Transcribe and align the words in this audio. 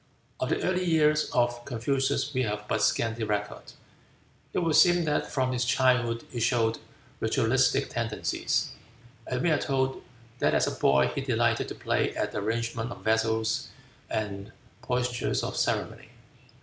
Of 0.39 0.49
the 0.49 0.63
early 0.63 0.83
years 0.83 1.29
of 1.29 1.63
Confucius 1.63 2.33
we 2.33 2.41
have 2.41 2.67
but 2.67 2.81
scanty 2.81 3.23
record. 3.23 3.73
It 4.51 4.57
would 4.57 4.75
seem 4.75 5.05
that 5.05 5.29
from 5.31 5.51
his 5.51 5.63
childhood 5.63 6.25
he 6.31 6.39
showed 6.39 6.79
ritualistic 7.19 7.91
tendencies, 7.91 8.71
and 9.27 9.43
we 9.43 9.51
are 9.51 9.59
told 9.59 10.01
that 10.39 10.55
as 10.55 10.65
a 10.65 10.71
boy 10.71 11.09
he 11.13 11.21
delighted 11.21 11.67
to 11.67 11.75
play 11.75 12.15
at 12.15 12.31
the 12.31 12.39
arrangement 12.39 12.91
of 12.91 13.03
vessels 13.03 13.67
and 14.09 14.51
postures 14.81 15.43
of 15.43 15.55
ceremony. 15.55 16.09